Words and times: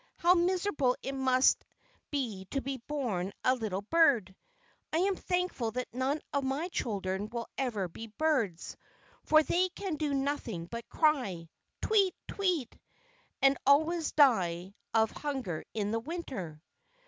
How 0.17 0.33
miserable 0.33 0.97
it 1.03 1.13
must 1.13 1.63
be 2.09 2.45
to 2.45 2.59
be 2.59 2.77
born 2.87 3.31
a 3.43 3.53
little 3.53 3.83
bird! 3.83 4.35
I 4.91 4.97
am 4.97 5.15
thankful 5.15 5.69
that 5.73 5.93
none 5.93 6.21
of 6.33 6.43
my 6.43 6.69
children 6.69 7.29
will 7.29 7.45
ever 7.55 7.87
be 7.87 8.07
birds, 8.07 8.75
for 9.21 9.43
they 9.43 9.69
can 9.69 9.97
do 9.97 10.15
nothing 10.15 10.65
but 10.65 10.89
cry, 10.89 11.49
'Tweet, 11.83 12.15
tweet,' 12.27 12.79
and 13.43 13.59
always 13.63 14.11
die 14.11 14.73
of 14.91 15.11
hunger 15.11 15.63
in 15.75 15.91
the 15.91 15.99
Winter." 15.99 16.63